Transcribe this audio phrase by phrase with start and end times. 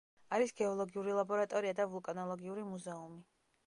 [0.37, 3.27] არის გეოლოგიური ლაბორატორია და ვულკანოლოგიური მუზეუმი.